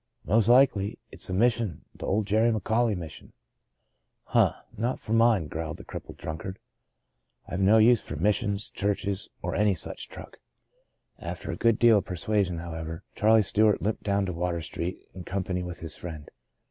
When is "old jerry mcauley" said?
2.07-2.97